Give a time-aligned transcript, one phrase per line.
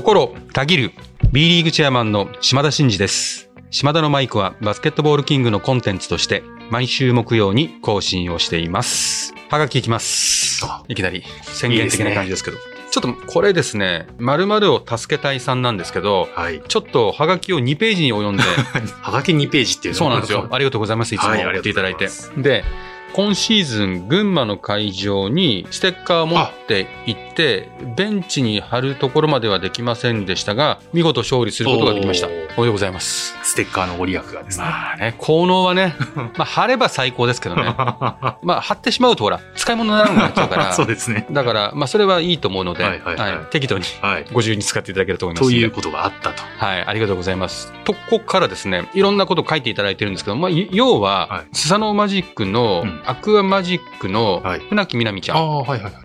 [0.00, 0.92] 心たぎる
[1.30, 3.50] B リーグチェアマンの島田真二です。
[3.70, 9.34] 島田のマイクはバスケットボールキングのコンテンツとして毎週木曜に更新をしています。
[9.50, 10.82] はがきいきますあ。
[10.88, 12.56] いきなり宣言的な感じですけど。
[12.90, 16.62] ちょっとこれですね、〇〇を助けたいさんなんですけど、はい。
[16.66, 18.42] ちょっとはがきを2ページに及んで、
[19.02, 20.48] はがき2ページっていうのそうなんですよ。
[20.50, 21.14] ありがとうございます。
[21.14, 22.06] いつもはい送っていただいて。
[22.06, 22.64] ありがとうごで、
[23.12, 32.28] 今シーズン、群馬の会場にステッカーを持って行って、ベンチに貼るところまではできませんでしたが、見事勝利することができました。
[32.28, 33.36] おめでとうございます。
[33.42, 34.64] ステッカーのご利益がですね。
[34.64, 35.96] まあね、効能はね、
[36.36, 37.62] まあ貼れば最高ですけどね。
[37.76, 40.72] まあ貼ってしまうとほら、使い物にならなくなっちゃうから。
[40.74, 41.26] そうですね。
[41.30, 44.26] だから、まあそれはいいと思うので、はいはいはい適度にはい。
[44.32, 45.56] ご自由に使っていただけると思いますので。
[45.56, 46.42] ということがあったと。
[46.58, 47.72] はい、ありがとうございます。
[47.84, 55.36] とこからですね、いろんなことを書いていただいてるんですけど、まあ、い要は、はいスサノーマジックの、うんアクアマジックのはい船木みなみちゃん。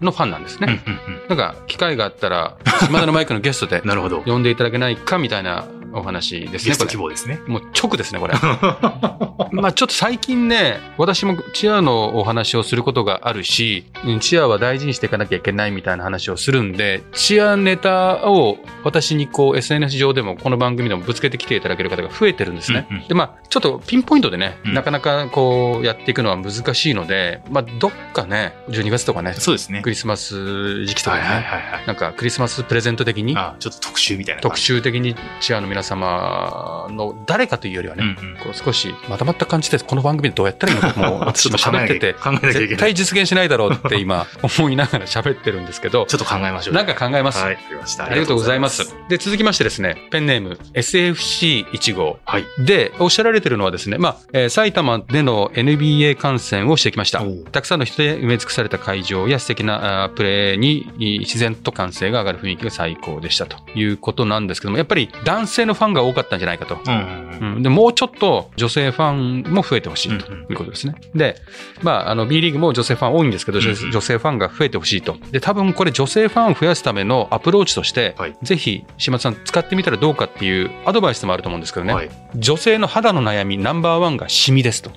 [0.02, 0.81] のファンなんですね。
[1.30, 3.82] なんか、機会があったら、島田のマイクのゲストで。
[4.26, 5.65] 呼んでいただけないかみたいな
[5.96, 6.76] お話ですね。
[6.88, 7.40] 希望ですね。
[7.48, 8.34] もう直ですね、これ。
[9.51, 22.87] まあちょっと最近ね、私もチアのお話をすることがあるし、うんチアは大事にしていかなきゃいけないみたいな話をするんで、チアネタを私にこう SNS 上でもこの番組でもぶつけてきていただける方が増えてるんですね。
[22.90, 29.90] うんうんで、まあちょっとピンポイントでね、うんなかなかこうやっていくのは難しいので、まあどっかね、12月とかね、そうですねク。
[29.90, 31.87] リスマス時期とかはいね、はいはいはい。
[31.87, 34.41] なんかクリスマスプレゼント的に、あちょっと特集みたいな。
[34.41, 38.38] 特集的にチアの皆様の誰かというよりはね、うんうん。
[38.38, 42.16] こう少しまとまった感じでこの番組でどうやったらいいのか もう私も喋ってて。
[42.54, 44.26] 絶対実現しないだろうって今
[44.58, 46.74] 思いながら喋ってるんですけどちょっと考えましょう。
[46.74, 47.58] なんか考えます、はい。
[48.00, 48.96] ありがとうございます。
[49.10, 52.20] で、続きましてですね、ペンネーム SFC1 号。
[52.26, 52.46] はい。
[52.60, 57.22] で、おっしゃられてるのはですね、まあ、えー埼玉での NBA 観戦をしてきました。
[57.52, 66.78] たくさんの人で埋め尽くされた会場や素敵なプレーにい自然と歓声が上がる雰囲気が最高でしたということなんですけども、やっぱり男性のファンが多かったんじゃないかと。
[66.86, 70.96] うんでもうちょっと女性ファンも増えてほしいということですね。
[71.13, 71.36] で、
[71.81, 75.18] まあ、あの B リーグも女性ファン多いんですけど、女性ファンが増えてほしいと。
[75.31, 82.09] で、多分これ女性ファンを増やすためのアプローチとして、はいぜひ島田さん使ってみたらどうかっていうアドバイスもあると思うんですけどね、はい。
[82.35, 84.91] 女性の肌の悩みナンバーワンがシミですと。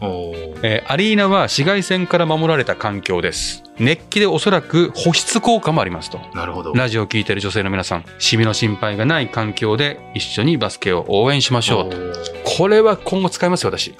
[0.62, 3.62] えーアリーナは紫外線から守られた環境です。
[3.78, 6.18] 熱気でおそらく保湿効果もありますと。
[6.34, 6.72] なるほど。
[6.74, 11.96] ラジオを聞いている女性の皆さん、シミの心配がない環境で一緒にバスケを応援しましょうと。
[12.44, 13.94] これは今後使いますよ、私。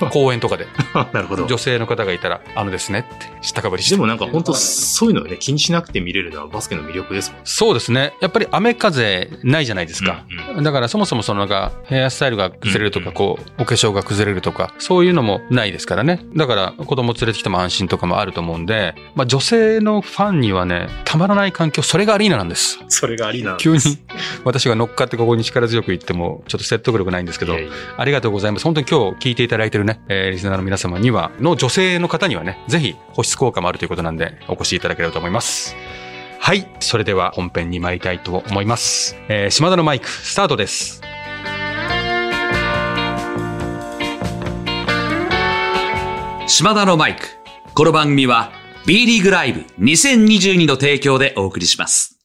[0.00, 0.66] う ん公演とかで。
[1.12, 1.46] なるほど。
[1.46, 3.94] 女性の方がいたら、あのですねって、知ったかぶりして。
[3.94, 7.40] でもなんか本当そういうのをね、気にしなくて見れるのはバスケの魅力ですもん。
[7.44, 8.14] そうですね。
[8.20, 10.24] やっぱり雨風ないじゃないですか。
[10.56, 16.20] うんだからそもそもそのなんかヘアスタイルが崩れるとか、うんこう、お化粧が崩れるとか、そういうのもないですからね。
[16.34, 22.78] だから子供連れてきても安心とかもあると思うんで、まあ女性のファンにはね、たまらない環境、それがアリーナなんです。
[22.88, 23.98] それがありなんです急に
[24.44, 28.64] 私が乗っかってここに力強く言っても、ちょっと説得力ないんですけどいや、いやありがとうございます。
[28.64, 35.74] 本当に今日聞いていただいてるね、えーリスナーの皆様には、の女性の方にはね、ぜひ保湿効果もあるということなんで、お越しいただければと思います。
[36.40, 36.68] はい。
[36.80, 39.16] それでは本編に参りたいと思います。
[39.28, 41.02] えー島田のマイク、スタートです。
[46.46, 47.22] 島田のマイク。
[47.74, 48.50] この番組は
[48.86, 52.17] B リーグライブ2022の提供でお送りします。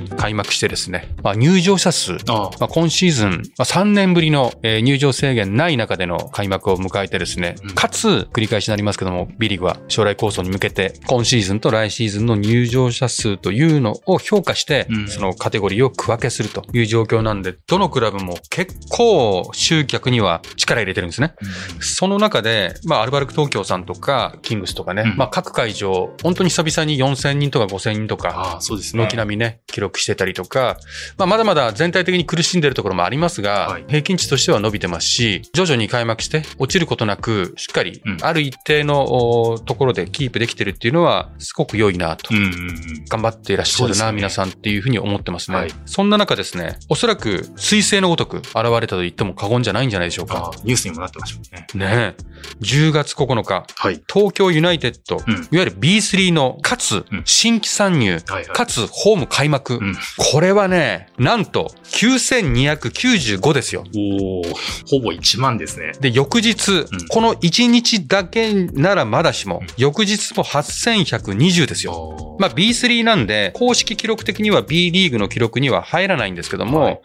[0.00, 0.08] はい。
[0.26, 21.34] 開幕してですね、まあ、入場者数、あまあ、今シーズン、まあ、3年ぶりの、えー入場制限ない中での開幕を迎えてですね、うんかつ、繰り返しになりますけども、B リーグは将来構想に向けて、今シーズンと来シーズンの入場者数というのを評価して、うんそのカテゴリーを区分けするという状況なんで、どのクラブも結構集客には力入れてるんですね。
[21.80, 29.02] その中で、まあ、アルバルク東京さんとか、キングスとかね、うんまあ、各会場、本当に久々に4000人とか5000人とか、ああ、そうですね。
[29.04, 30.78] 軒並みね、記録してたりとか、
[31.16, 42.34] まあ、まだまだ全体的に苦しんでるところもありますが、はい平均値としては伸びてますし、徐々に開幕して落ちることなく、しっかりうんある一定のおところでキープできてるっていうのは、すごく良いなと。
[42.34, 43.04] うんうんうん。
[43.08, 45.56] 頑張っていらっしゃるな、ね皆さんっていうふうに思ってますね。
[45.56, 50.50] はいそんな中ですね、おそらく彗星のごとく現れたと言っても過言じゃないんじゃないでしょうあか。
[50.54, 51.86] あニュースにもなってましたもんね。
[51.86, 52.22] ねえ。
[52.60, 54.02] 10月9日、はい。
[54.12, 58.44] 東京ユナイテッド、うんいわゆる B3 の、かつうん新規参入、はいはい。
[58.46, 59.65] かつホーム開幕。
[59.66, 59.74] 額。
[59.74, 63.84] うんこれはね、なんと、9295ですよ。
[63.94, 64.54] おー
[64.86, 65.92] ほぼ1万ですね。
[66.00, 72.36] で、翌日、この1日だけならまだしも、うん翌日も8120ですよ。
[72.38, 77.00] まあ B3 なんで、公式記録的には B リーグの記録には入らないんですけども、はい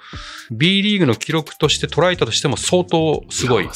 [0.53, 3.69] B リーグの記録として捉えたとしても相当すごい。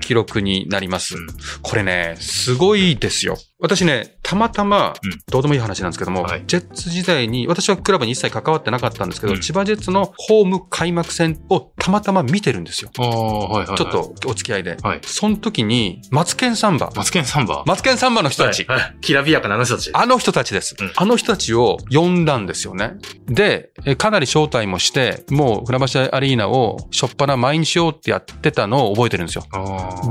[0.00, 1.16] 記録になります。
[1.16, 1.26] うん
[1.62, 3.36] これね、すごいですよ。
[3.58, 12.90] 私ね、たまたまうん、どうでもいい話なんですけども、はいジェッツ時代に、私はクラブに一切関わってなかったんですけど、うん千葉ジェッツのホーム開幕戦をたまたま見てるんですよ。
[12.96, 13.78] はいはいはい。
[13.78, 13.90] ちょっ。
[13.90, 14.76] とお付き合いで。
[14.82, 15.00] はい。
[15.02, 17.62] その時に、マツケンサンバ、マツケンサンバ。
[17.66, 19.90] マツケンサンバの人たち、はいはいきらびやかなあの人たち。
[19.92, 22.94] あの人たちです、うんあの人たちを呼んだんですよね。
[23.26, 29.44] で、えかなり招待もして、もう船橋アリーナをしょっぱな毎日ようってやってたのを覚えてるんですよ。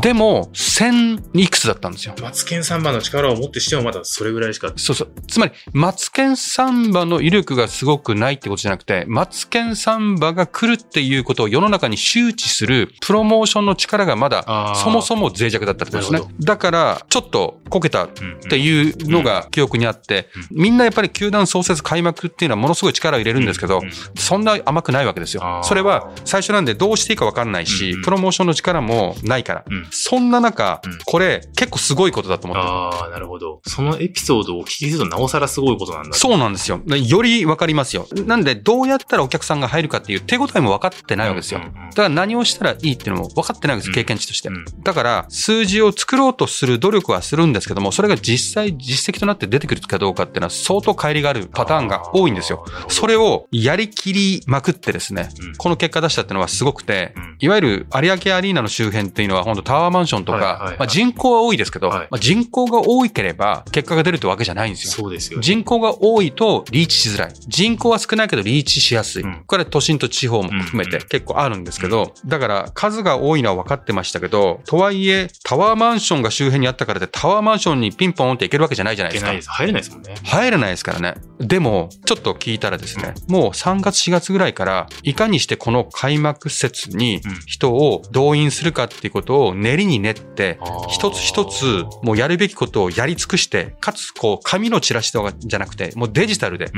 [0.01, 2.15] でも、1000いくつだったんですよ。
[2.21, 4.71] マツケンサンバの力をもってしてもまだそれぐらいしか。
[4.75, 5.09] そうそう。
[5.27, 16.35] つまり、マツケンサンバの威力がすごくないってことじゃなくて、マツケンサンバが来るっていうことを世の中に周知するプロモーションの力がまだそもそも脆弱だったってことですね。
[16.39, 23.81] だから、ちょっとこけたっうんていうのが記憶にあって、みんなやっぱり球団創設開幕っていうのはものすごい力を入れるんですけど、
[24.15, 25.61] そんな甘くないわけですよ。
[25.63, 29.63] それは最初なんでどうしていいか分かんないし、プロモーションの力もないから。
[29.67, 29.87] うん。
[29.91, 33.61] そんな中うん、これ結構すごいことだと思ってるるほど。
[33.67, 36.13] そのエピソードをお聞きするとなおさらすごいことなんだ。
[36.13, 36.81] そうなんですよ。
[36.85, 38.07] より分かりますよ。
[38.25, 41.59] なんで、どうやったらお客さんが入るかっていう手応えも分かってないわけですよ。
[41.59, 44.49] だから何をしたらいいっていうのも分かってないわけです、うん経験値として。
[44.49, 64.91] うんだから、数字を作ろうとする努力はするんですけども、それが実際実績となって出てくるかどうかっていうのは相当乖離があるパターンが多いんですよそれをやりきりまくってですね、うんこの結果出したっていうのはすごくて、うんいわゆる有明アリーナの周辺っていうのは本当タワーマンションとか、まあ、人口は多いですけど、はいまあ、人口が多いければ結果が出るってわけじゃないんですよ。
[64.91, 65.43] そうですよね。
[65.43, 67.33] 人口が多いとリーチしづらい。
[67.47, 69.23] 人口は少ないけどリーチしやすい。
[69.23, 79.49] うんこれは都心と地方も含めてうんうん結構あるんですけど、だから数が多いのは分かってましたけど、とはいえタワーマンションが周辺にあったからでタワーマンションにピンポンって行けるわけじゃないじゃないですかす。
[79.49, 80.15] 入れないですもんね。
[80.23, 81.15] 入れないですからね。
[81.39, 90.59] でも、ちょっと聞いたらですね、もう3月4月ぐらいから、いかにしてこの開幕節にうん人を動員するかっていうことを練りに練って
[90.89, 96.71] 一つ一つもうやるべきことをやり尽くして、かつこう紙のチラシとかじゃなくて、もうデジタルで。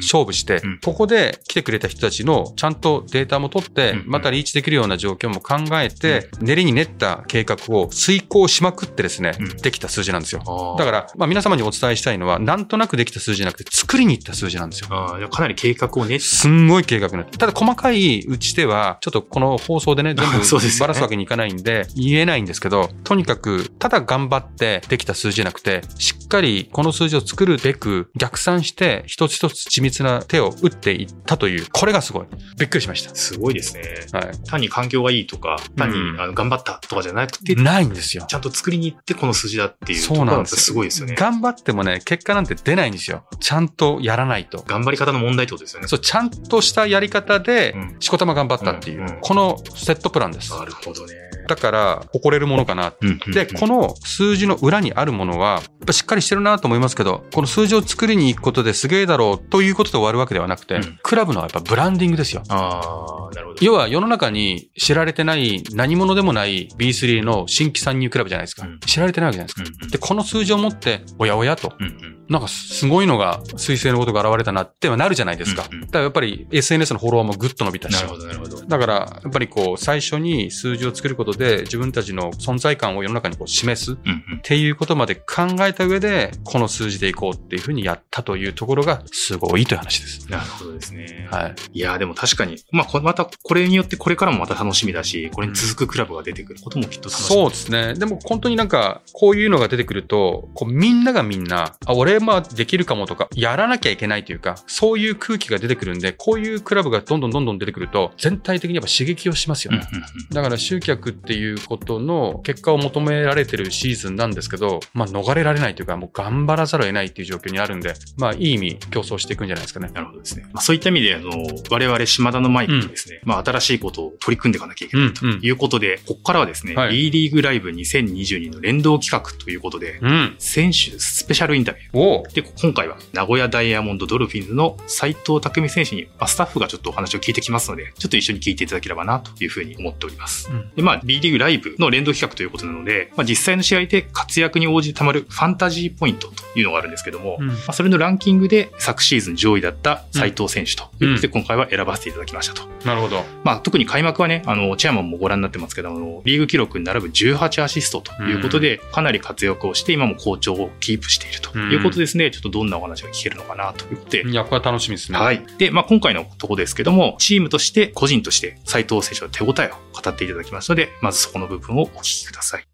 [0.00, 10.76] 勝負してうん、ここで来てくれた人たちのちゃんとデータも取ってうん、またリーチできるような状況も考えて、練りに練った計画を遂行しまくってですねうん、できた数字なんですよ。
[10.78, 14.88] だから、まあ皆様にお伝えしたいのは、なんとなくできた数字じゃなくて、作りに行った数字なんですよ。
[14.88, 17.24] かなり計画を練ってすんごい計画にな。
[17.24, 20.42] ただ細かい打ち手は、ちょっとこの放送でね、全部
[20.80, 25.61] ばらすわけにいかないんで、言えないんですけど、とにかく、ただ頑張ってできた数字じゃなくて、
[25.98, 32.26] しっかりこの数字を作るべく逆算して、一つ一つ緻密な手を打っていったという、これがすごい。
[32.58, 33.14] びっくりしました。
[33.14, 33.82] すごいですね。
[34.12, 37.56] は単に環境がいいとか、単に、うんあの頑張ったとかじゃなくて、い。
[37.56, 38.34] ないんですよち。
[38.34, 41.14] ゃんと作りに行ってこの数字だっていうとそうなんですすごいですよね。
[41.16, 43.24] 頑張ってもね、結果なんて出ないんですよ。
[43.40, 44.62] ちゃんとやらないと。
[44.66, 45.88] 頑張り方の問題ってことですよね。
[45.88, 50.50] そう、ちゃんとしたやり方でうん、しこたま頑張ったっていう、うんうんこのセットプランです。
[50.50, 51.14] なるほどね。
[51.48, 52.94] だから、誇れるものかな。
[53.32, 62.42] で、この数字の裏にあるものは、やっぱしっかりしてるなと思いますけど、この数字を作りに行くことですげえだろうということで終わるわけではなくて、うんクラブのやっぱブランディングですよ。
[62.48, 63.58] ああ、なるほど。
[63.60, 68.66] 要は世の中に知られてない何者でもない B3 の新規参入クラブじゃないですか。
[68.66, 69.62] うん知られてないわけじゃないですか。
[69.62, 75.66] うんうんで、この数字を持って、おやおやと、うんうんなんかすごいのが、彗星のことが現れたなってはなるじゃないですか。
[75.70, 77.92] うんうんだからやっぱり SNS のフォロワーもぐっと伸びたし。
[77.92, 78.62] なるほど、なるほど。
[78.62, 90.30] だから、やっぱりこう、最初に数字を作ることで自分たちの存在感を世の中にこう示すっうんうんていうことまで考えた上で、この数字でいこうっていうふうにやったというところがすごいという話です。
[90.30, 91.28] なるほどですね。
[91.30, 91.54] はい。
[91.72, 97.36] いやーでも確かに、まあ、こまたこれによってこれからもまた楽しみだし、これに続くクラブが出てくることもきっと楽しみ。
[97.36, 97.94] そうですね。
[97.94, 109.86] でも本当になんか、こういうのが出てくると、こうみんながみんな、あ、俺まあできるかもとか、やらなきゃいけないというか、そういう空気が出てくるんで、こういうクラブがどんどんどんどん出てくると、全体的にやっぱ刺激をしますよね。
[109.92, 119.90] うんうんうんだから集客っていうことの結果を求められてるシーズンなんですけど、まあ逃れられないというか、もう頑張らざるを得ないっていう状況にあるんで、まあいい意味競争していくんじゃないですかね。
[119.94, 120.44] なるほどですね。
[120.52, 121.30] まあ、そういった意味で、あの、
[121.70, 130.34] 我々島田のマイクがですね、まあ、新しいことを取り組んでいかなきゃいけないとうんうんいうことで、ここからはですね、はい B リーグライブ2022の連動企画ということで、うん。
[130.38, 132.34] 選手スペシャルインタビュー。
[132.34, 140.50] で、今回は名古屋ダイヤモンドドルフィンズの斉藤匠選手に、まあ、スタッフがちょっとお話を聞いてきますので、ちょっと一緒に聞いていただければなというふうに思っております。
[140.50, 152.62] うんで、まあ、B リーグライブの連動企画ということなので、まあ、実際の試合で活躍に応じてたまるファンタジーポイントというのがあるんですけども、うんまあ、それのランキングで昨シーズン上位だった斉藤選手ということで、今回は選ばせていただきましたと。
[152.86, 153.22] なるほど。
[153.44, 162.30] まあ、特に開幕はね、あの、チェアマンもご覧になってますけど、あの、リーグ記録に並ぶ18アシストということで、かなり活躍をして、今も好調をキープしているということですね。
[162.30, 165.18] ちょっとどんなお話が聞けるのかなということで、いや、これは楽しみですね。
[165.18, 165.44] はい。
[165.58, 172.64] で、まあ、今回のとこですけども、チームとして、個人として、斉藤選手の手応えを語っていただきますので、まずそこの部分をお聞きください。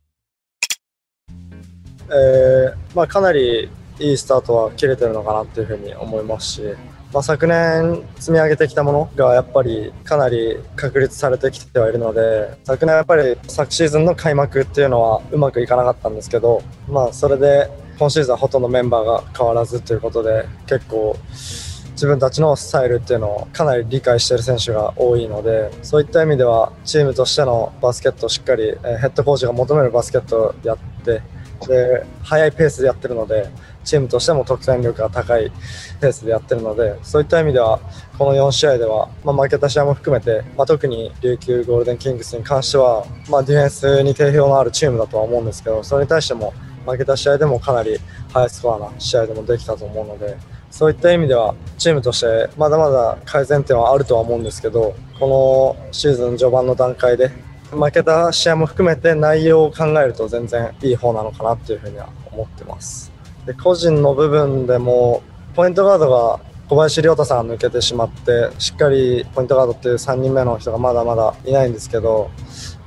[1.31, 6.63] えーまあ、かなりいいスタートは切れてるのかなっていうふうに思いますし、
[7.13, 21.17] まあ、昨年積み上げてきたものがやっぱりかなり確立されてきてはいるので昨年やっぱり昨シーズンの開幕っていうのはうまくいかなかったんですけど、まあ、それで今シーズンはほとんどメンバーが変わらずということで結構
[21.99, 31.23] 自分たちのスタイルっていうのをかなり理解している選手が多いのでそういった意味ではチームとしてのバスケットをしっかり、えヘッドコーチが求めるバスケットをやって
[31.67, 33.51] で速いペースでやってるので
[33.83, 35.51] チームとしても得点力が高い
[36.01, 37.81] ペースでやってるのでそういった意味では
[38.17, 46.55] この4試合では、まあ、負けた試合も含めて、まあ、特に琉球ゴールデンキングスに関しては、まあ、ディフェンスに定評のあるチームだとは思うんですけどそれに対しても
[46.87, 47.99] 負けた試合でもかなり
[48.33, 50.37] ハイスコアな試合でもできたと思うので
[50.71, 57.31] そういった意味ではチームとしてまだまだ改善点はあるとは思うんですけどこのシーズン序盤の段階で
[57.71, 63.13] 負けた試合も含めて内容を考えると全然いい方なのかなっていうふうには思ってます。
[63.47, 65.23] で個人の部分でも
[65.55, 72.31] ポイントガードが小林亮太さんが抜けてしまってしっかりポイントガードっていう3人目の人がまだまだいないんですけど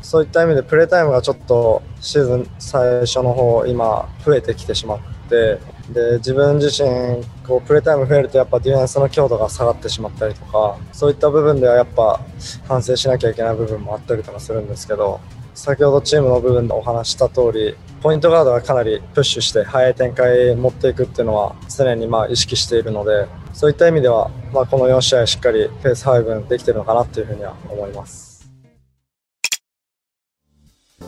[0.02, 5.58] そういった意味でプレータイムがちょっとシーズン最初の方今増えてきてしまって
[5.94, 12.20] で自分自身こうプレータイム増えるとやっぱディフェンスの強度が下がってしまったりとかそういった部分ではやっぱ
[12.68, 15.20] 反省しなきゃいけない部分もあったりとかするんですけど
[15.54, 28.31] 先ほどチームの部分でお話した通りポイントガードがかなりプッシュして速い展開持っていくっていうのは常にまあ意識しているのでそういった意味では、まあ、この4試合しっかりペース配分できてるのかなっていうふうには思います。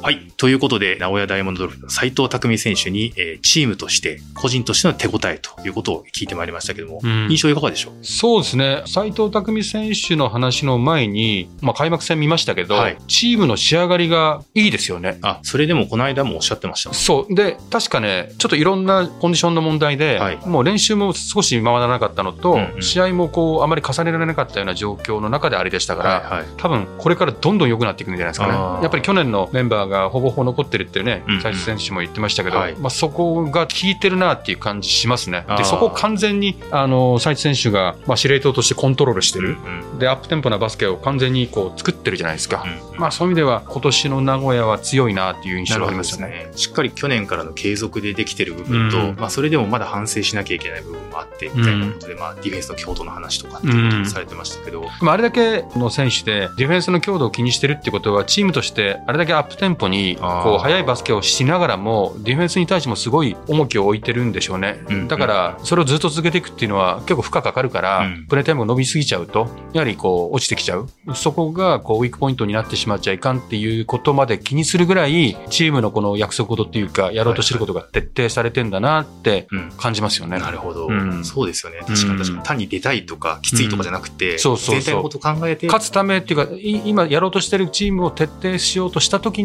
[0.02, 0.32] はい。
[0.38, 7.94] ということで、名古屋ダイヤモンドドルフの斉藤匠選手に、えーチームとして、個人としての手応えということを聞いてまいりましたけども、うん印象いかがでしょう？
[8.04, 15.20] そうですね、斉藤匠選手の話の前に、まあ、開幕戦見ましたけど、はいチームの仕上がりがいいですよね。
[15.22, 16.94] あ、それでもこの間もおっしゃってました。
[16.94, 17.36] そう。
[17.36, 26.48] で、確かね、ちょっといろんなコンディションの問題で、はいもう練習も少し回らなかったのと、うんうん試合もこう、あまり重ねられなかったような状況の中であれでしたから、はいはい。
[26.58, 28.54] 多分これからどんどん良くなっていくんじゃないですかね。
[28.84, 35.46] やっぱり去年のメンバーがほぼほぼ残ってるってねうん選手も言ってましたけど、はいまあ、そこが効いてるなっていう感じしますね。
[35.48, 39.50] あーで、そこを完全に、あの、斉藤選手が、まあ、司令塔としてコントロールしてる。
[39.50, 39.52] う
[39.96, 42.64] んで、アップテンポなバスケを完全にこう作ってるじゃないですか。
[42.66, 46.34] うんまあ、そういう意味では今年の名古屋は強いなっていう印象がありますよね。
[46.34, 46.52] ね。
[46.56, 60.44] しっかり去年からの継続でできてる部分と、うんまあそれでもまだ反省しなきゃいけない部分もあって、みたいなことで、まあディフェンスの強度の話とかっていうこともされてましたけど、でもあれだけの選手でディフェンスの強度を気にしてるってことはチームとしてあれだけアップテンポにあー。
[60.44, 68.26] こう速いバスケをしながらもディフェンスに対してもすごい重きを置いてるんでしょうね、うんだからそれをずっと続けていくっていうのは結構負荷かかるから、うん。
[68.28, 70.90] プレータイムが伸びすぎちゃうとやはりこう落ちてきちゃう。
[71.16, 79.72] そこがこうウィークポイントになってしまっちゃいかんっていうことまで気にするぐらいチームのこの約束事っていうかやろうとしてることが徹底されてんだなってうん。
[79.78, 80.40] 感じますよね。
[80.40, 81.24] なるほど、うん。
[81.24, 81.80] そうですよね。
[81.80, 82.44] 確かに確かに。
[82.44, 84.40] 単に出たいとか、きついとかじゃなくて、ん。
[84.40, 84.82] そうそうそう。
[84.82, 89.44] 全体のことを考えて、勝つためっていうか、い今やろうとしてるチームを徹底しようとしたとき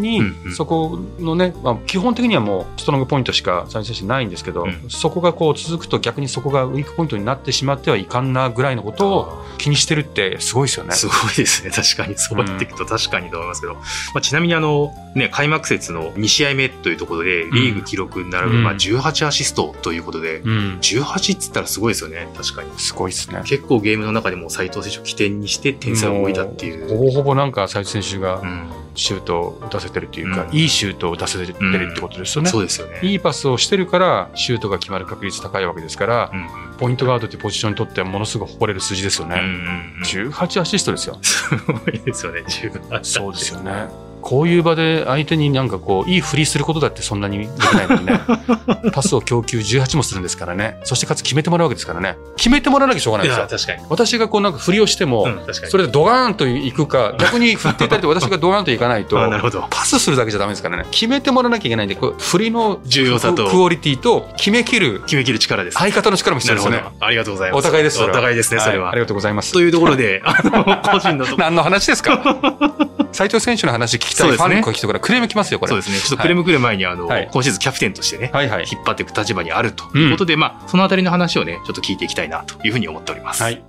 [0.55, 10.93] そこのね、まあ、基本的にはもうストロングポイントしか再生してないんですけど、うんそこがこう続くと逆にそこがウィークポイントになってしまってはいかんなぐらいのことを気にしてるってすごいですよね。
[10.95, 11.71] すごいですね。
[11.71, 12.17] 確かに。
[12.17, 13.75] そうやっていくと確かにと思いますけど。
[13.75, 13.81] ま
[14.17, 20.79] あ、ちなみにあの、ね、開幕節の2試合目というところで、リーグ記録に並ぶ、うんまあ、18アシストということで、うん。
[20.81, 22.29] 18っつったらすごいですよね。
[22.37, 22.71] 確かに。
[22.79, 23.43] すごいですね。
[23.45, 26.89] 結構ゲームの中でも斉藤選手を起点にして点差を置いたっていう。
[26.89, 31.53] ほぼほぼなんか斉藤選手がうんシュートを打たせてるっていうか、うんいいシュートを打たせてる
[31.91, 32.51] ってことですよね。
[32.51, 32.99] そうですよね。
[33.03, 36.49] いいパスをしてるから、シュートが決まる確率高いわけですからう、ん
[36.79, 39.37] ポイントガードっていうポジションにとってはものすごく誇れる数字ですよね。
[39.37, 41.19] うん18アシストですよ。
[41.23, 42.43] すごいですよね。
[42.47, 44.08] 18そうですよね。
[44.29, 48.21] こういう場で相手になんかこう、いい振りすることだってそんなにできないのにね。
[48.93, 50.79] パスを供給18もするんですからね。
[50.85, 52.19] そしてかつ決めてもらうわけですからね。
[52.37, 53.47] 決めてもらわなきゃしょうがないですよ。
[53.49, 53.87] 確かに。
[53.89, 55.41] 私がこうなんか振りをしても、うん。
[55.71, 59.67] それでドガーンと行くか、逆に振っていただいて私がドガーンと行かないと、あなるほど。
[59.71, 60.85] パスするだけじゃダメですからね。
[60.91, 65.79] 決めてもらわなきゃいけないんで、こう振りの重要さとククオリティと決めきる決めきる力です。
[65.79, 66.85] 相方の力も必要ですよね。
[67.01, 67.61] ありがとうございます。
[67.61, 68.03] お互いです。
[68.03, 68.89] お互いですね、それは。
[68.89, 69.61] いありがとうございますと。
[69.61, 72.19] いうところで、あの、個人の 何の話ですか？
[73.13, 75.71] 斉藤選手の話聞きたいフそうですねァンの人からクレーム来ますよ、これ。
[75.71, 75.99] そうですね。
[75.99, 78.65] ちょっとクレーム来る前に、あの、はい今シーズンキャプテンとしてね、はいはい。
[78.71, 83.43] 引っ張っていく立場にあるということで、まあ、そのあたりの話をね、ちょっと聞いていきたいなというふうに思っております。
[83.43, 83.63] はい。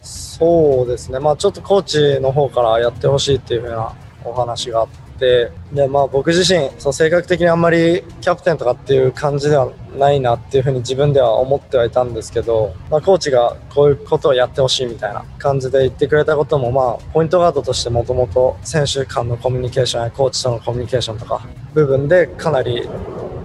[0.00, 22.88] そうですね、まあ、ちょっとコーチの方からやってほしいっていう風なお話があって、でまあ、僕自身そう、性格的にあんまりキャプテンとかっていう感じではないなっていう風に自分では思ってはいたんですけど、まあ、コーチがこういうことをやってほしいみたいな感じで言ってくれたことも、まあ、ポイントガードとしてもともと選手間のコミュニケーションやコーチとのコミュニケーションとか部分でかなり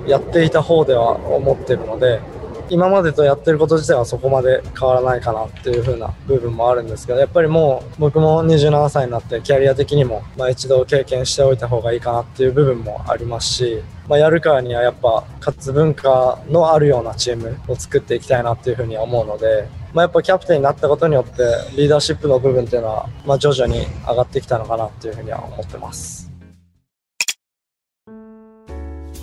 [0.08, 2.20] やっていた方では思ってるので。
[2.72, 21.44] 今までとやってること自体はそこまで変わらないかなっていう風な部分もあるんですけどやっぱりもう僕も27歳になってキャリア的にもまあ一度経験しておいた方がいいかなっていう部分もありますし、まあ、やるからにはやっぱ勝つ文化のあるようなチームを作っていきたいなっていうふうには思うので、まあ、やっぱキャプテンになったことによって
[21.78, 26.29] リーダーシップの部分っていうのはまあ徐々に上がってきたのかなっていうふうには思ってます。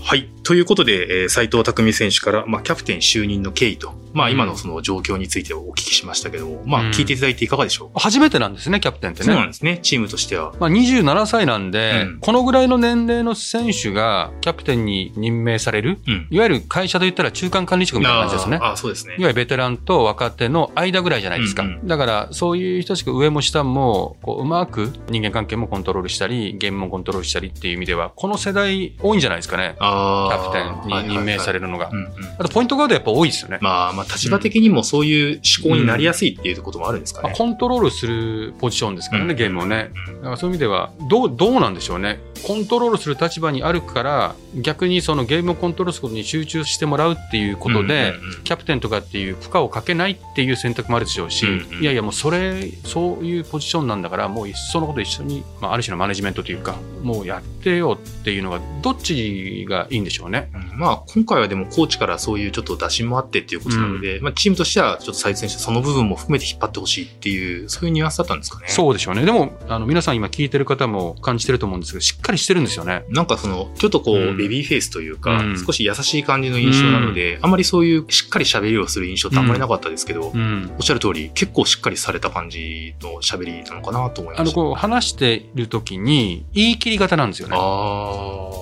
[0.08, 0.28] はい。
[0.44, 7.94] ということで、えー斉藤匠選手から、まあ、キャプテン就任の経緯と、まあ、うん今のその状況についてお聞きしましたけども、まあ、うん聞いていただいていかがでしょう？
[7.94, 9.46] か、初めてなんですね、キャプテンってそうなんね。
[9.48, 9.80] ですね。
[9.82, 10.54] チームとしては。
[10.60, 16.28] まあ、27歳なんで、うんこのぐらいの年齢の選手がキャプテンに任命される、うん。
[16.30, 18.58] いわゆる会社で言ったら中間管理職みたいな感じですね。
[18.58, 19.22] あーあー、そうですねい。
[19.22, 21.64] わゆるベテランと若手の間ぐらいじゃないですか。
[21.64, 29.76] うんうんだから、そういう人しか上も下も、こう、うまく人間関係もコントロールしたり、ゲームもコントロールしたりっていう意味では、この世代多いんじゃないですかね。
[29.78, 29.96] あ
[30.28, 31.90] キャプテンに任命されるのが。
[31.92, 32.08] うんうん。
[32.38, 33.58] あと、ポイントガードやっぱ多いですよね。
[33.60, 37.38] まあ、まあ、立場的にもそういう思考になりやすいっていうこともあるんですかまあね。
[37.38, 39.90] コントロールするポジションですからね、うんゲームをね。
[40.08, 42.20] うんだからそういう意味では、どう、どうなんでしょうね。
[42.46, 60.50] コントロールする立場にあるから、逆にそのゲームをコントロールすることに集中してもらうっていうことで、うんうんうんキャプテンとかっていう負荷をかけないっていう選択もあるでしょうし、うんうんいやいやもうそれ、そういうポジションなんだから、もう一緒のこと一緒に、まあある種のマネジメントというか、もうやってよっていうのが、どっちがいいんでしょうね。
[60.54, 68.68] うんまあ、今回はでもコーチからそういうちょっと打診もあってっていうことなので、まあ、チームとしてはちょっと斉藤選手その部分も含めて引っ張ってほしいっていう、そういうニュアンスだったんですかね。
[68.68, 69.24] そうでしょうね。
[69.24, 73.04] でも、あの、皆さん今聞いてる方も感じてると思うんですけど、しっかりしてるんですよね。
[73.08, 80.70] なんかその、ちょっとこう、うんベビーフェイスというか、うん少し優しい感じの印象なので、あまりそういうしっかり喋りをする印象ってあんまりなかったですけど、うん。
[80.76, 84.54] おっしゃる通り、結構しっかりされた感じの喋りなのかなと思いあの、ました。
[84.54, 87.56] こう、話してる時に、言い切り型なんですよね。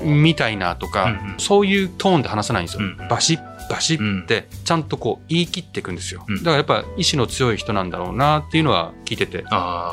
[0.04, 2.84] みたいなとか、うんうんそういうトーンで話さないんですよ。
[2.84, 6.24] うんうんバシッ、バシッって、ちゃんとこう、言い切っていくんですよ。
[6.28, 9.44] うんだからやっぱ、意志の強い人なんだろうなっていうのは聞いてて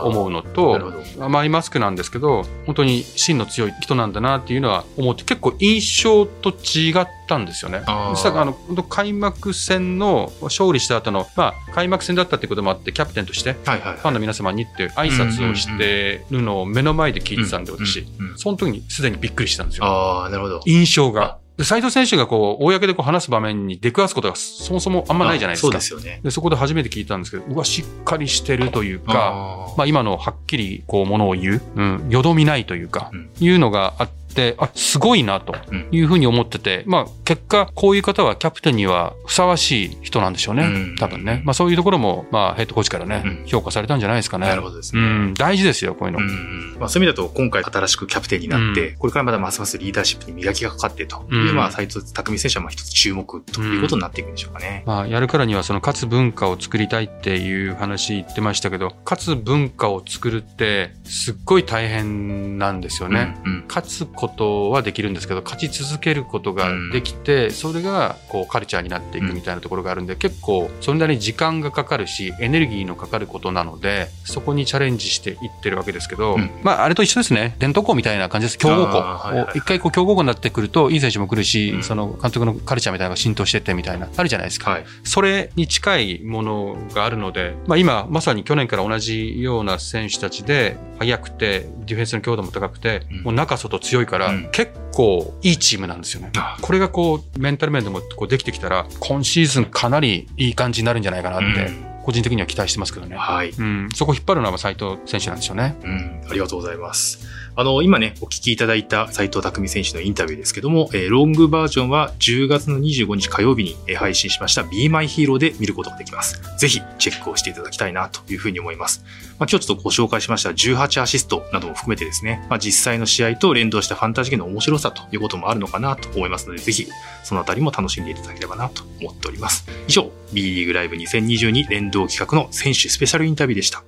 [0.04, 1.30] 思うのとほ、ど。
[1.30, 7.84] まあ、アイマスクなんですけど、本当に芯の強い人なんだなっていうのは思って、結構印象と違ったんですよね。
[7.86, 13.54] あー実はあの、本当開幕戦の勝利した後の、まあ、開幕戦だったってこともあって、キャプテンとして。
[13.54, 18.06] ファンの皆様にって挨拶をしてるのを目の前で聞いてたんで、私。
[18.36, 19.86] その時にすでにびっくりしたんですよ。
[19.86, 20.62] ああ、なるほど。
[20.66, 21.38] 印象が。
[21.58, 25.80] で斉藤選手がこう、公でこう話す場面に出くわすことがそもそもあんまないじゃないですか。
[25.82, 26.22] そうですよね。
[26.24, 34.21] でそこで初めて聞いたんですけど、うわ、しっかりしてるというか、あーまあ今のはっきりこう、ものを言う、うん、よどみないというか、うんいうのがあって、
[34.58, 40.64] あ、すごいなとうんいうふうに思ってて、まあ結果、こういう方はキャプテンにはふさわしい人なんでしょうね。
[40.64, 41.42] うん多分ね。
[41.46, 44.48] まあそういうところも、まあヘッドコーチからね、うん評価されたんじゃないですかね。
[44.48, 45.02] なるほどですね。
[45.02, 46.20] うん、大事ですよ、こういうの。
[46.20, 54.84] うんまあ、そういう意味だと今回新しくキャプテンになって、うこれからまだますますリーダーシップに磨きがかかってという、うんまあ、斉藤匠選手はまあ一つ注目ということになっていくんでしょうかね。
[54.86, 63.36] まあ、やるからにはその勝つ文化を作りたいっていう話言ってましたけど、勝つ文化を作るってすっごい大変なんですよね。
[63.46, 77.56] うんうん勝つことはできるんですけど、勝ち続けることができて、それがこうカルチャーになっていくみたいなところがあるんで、結構それなりに時間がかかるし、エネルギーのかかることなので、そこにチャレンジしていってるわけですけど、うんまあ、あれと一緒ですね。
[77.58, 78.60] 伝統校みたいな感じです。
[78.60, 78.98] 強豪校。
[79.00, 84.72] はいはいはい一回こう強豪校になってくると、いい選手も来るし、うんその監督のカルチャーみたいなのが浸透してってみたいな、あるじゃないですか。
[84.72, 84.86] はい。
[85.04, 96.32] それに近いものがあるので、まあ、今まさに去年から同じような選手たちで速くてディフェンスの強度も高くて、うんもう中外強いから、うん結構いいチームなんですよね。
[96.36, 103.16] あこれがこうメンタル面でもこうできてきたら今シーズンかなりいい感じになるんじゃないかなって、うん個人的には期待してますけどね。
[103.16, 103.52] はい。
[103.52, 105.78] うん、そこ引っ張るのは斉藤選手なんですよね。
[105.84, 107.28] うん、ありがとうございます。
[107.56, 116.42] あの、今ね、お聞きいただいた斉藤匠選手のインタビューですけども、えーロングバージョンは10月の25日火曜日に配信しました Be My Hero で見ることができます。
[116.58, 119.04] ぜひチェックをしていただきたいなというふうに思います。
[119.38, 126.88] まあ、今日ちょっとご紹介しました18アシストなども含めてですね、まあ、実際の試合と連動したファンタジーの面白さということもあるのかなと思いますので、ぜひ
[127.24, 129.68] そのあたりも楽しんでいただければなと思っております。
[129.88, 133.84] 以上、B リーグライブ2022連動企画の選手スペシャルインタビューでした。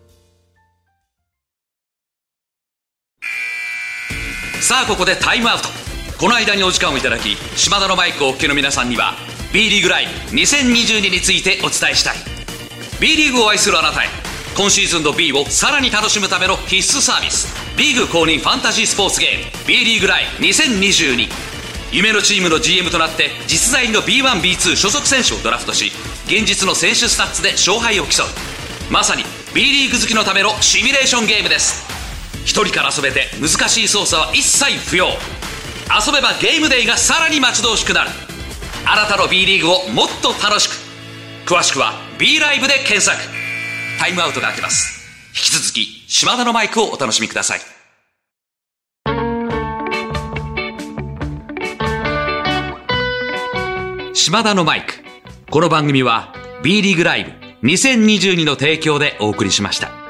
[4.63, 5.67] さあここでタイムアウト。
[6.17, 9.15] この間にお時間をいただき島田のマイクをお聞きの皆さんには
[9.51, 12.15] B リーグライブ2022についてお伝えしたい。
[13.01, 14.07] B リーグを愛するあなたへ
[14.55, 21.27] 今シーズンの B をさらに楽しむための必須サービスリーグ公認ファンタジースポーツゲーム B リーグライブ2022
[21.91, 25.91] 夢のチームの GM となって実在の B1B2 所属選手をドラフトし
[26.27, 28.27] 現実の選手スタッツで勝敗を競う。
[28.89, 29.23] まさに
[29.53, 31.92] B リーグ好きのためのシミュレーションゲームです。
[32.45, 35.07] 一人から遊べて難しい操作は一切不要。
[35.07, 38.09] 遊べばゲームデイがさらに待ち遠しくなる。
[38.85, 40.75] あなたの B リーグをもっと楽しく。
[41.45, 43.17] 詳しくは B ライブで検索。
[43.99, 45.01] タイムアウトが明けます。
[45.29, 47.61] 引き続き島田のマイクをお楽しみください。
[54.13, 54.93] 島田のマイク。
[55.49, 57.31] この番組は B リーグライブ
[57.67, 60.02] 2022の提供でお送りしました。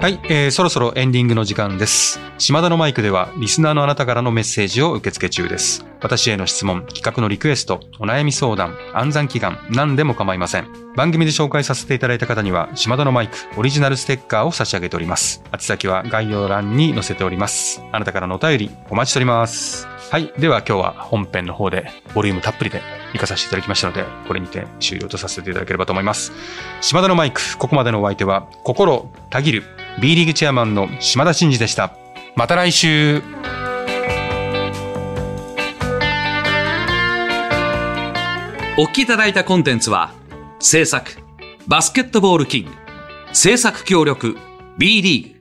[0.00, 2.20] はい、えーそろそろエンディングの時間です。
[2.38, 5.84] 島田のマイクでは、リスナーのあなたからのメッセージを受け付け中です。
[6.00, 10.68] 私への質問、企画のリクエスト、お悩み相談、暗算祈願、何でも構いません。
[10.94, 15.42] 番組で紹介させていただいた方には、島田のマイク、オリジナルステッカーを差し上げております。
[15.52, 17.82] 宛先は概要欄に載せております。
[17.90, 19.97] あなたからのお便り、お待ちしております。
[20.10, 20.32] はい。
[20.38, 22.80] では今日は本編の方で、ボリュームたっぷりで
[23.12, 26.32] 行かさせていただきましたので、これにて終了とさせていただければと思います。
[26.80, 29.64] 島田のマイク、ここまでのお相手は、心たぎる
[30.00, 31.92] B リーグチェアマンの島田真二でした。
[32.38, 33.22] また来週
[38.80, 40.14] お聞きいただいたコンテンツは
[40.60, 41.10] 制作
[41.66, 42.70] バスケットボールキング
[43.32, 44.36] 制作協力
[44.78, 45.40] B リーグ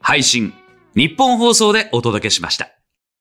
[0.00, 0.54] 配信
[0.96, 2.70] 日本放送でお届けしました